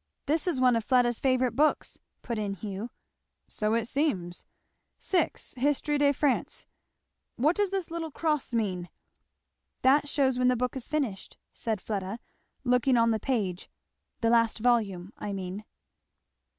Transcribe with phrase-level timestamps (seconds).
[0.26, 2.90] '""That is one of Fleda's favourite books," put in Hugh.
[3.48, 4.44] "So it seems.
[4.98, 5.86] '6 Hist.
[5.86, 6.66] de France.'
[7.36, 8.90] What does this little cross mean?"
[9.80, 12.20] "That shews when the book is finished," said Fleda,
[12.64, 13.70] looking on the page,
[14.20, 15.64] "the last volume, I mean."